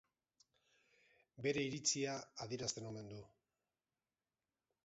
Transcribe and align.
Bere 1.47 1.65
iritzia 1.67 2.17
adierazten 2.47 2.89
omen 2.93 3.15
du. 3.15 3.23